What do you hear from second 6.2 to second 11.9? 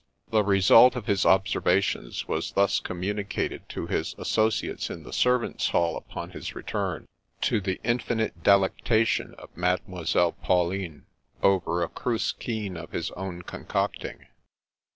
his return, to the in finite delectation of Mademoiselle Pauline over a